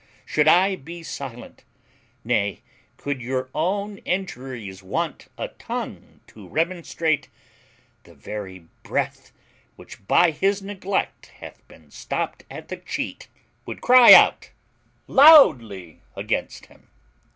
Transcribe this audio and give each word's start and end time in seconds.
Should 0.25 0.47
I 0.47 0.77
be 0.77 1.03
silent, 1.03 1.63
nay, 2.23 2.63
could 2.97 3.21
your 3.21 3.51
own 3.53 3.99
injuries 3.99 4.81
want 4.81 5.27
a 5.37 5.49
tongue 5.49 6.21
to 6.25 6.47
remonstrate, 6.47 7.29
the 8.01 8.15
very 8.15 8.65
breath 8.81 9.31
which 9.75 10.07
by 10.07 10.31
his 10.31 10.59
neglect 10.63 11.27
hath 11.39 11.61
been 11.67 11.91
stopped 11.91 12.45
at 12.49 12.69
the 12.69 12.77
cheat 12.77 13.27
would 13.67 13.81
cry 13.81 14.11
out 14.11 14.49
loudly 15.07 16.01
against 16.15 16.65
him. 16.65 16.87